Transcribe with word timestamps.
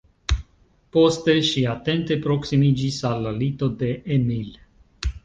Poste 0.95 1.35
ŝi 1.49 1.61
atente 1.73 2.17
proksimiĝis 2.23 2.97
al 3.11 3.21
la 3.27 3.35
lito 3.43 3.71
de 3.83 3.91
Emil. 4.17 4.49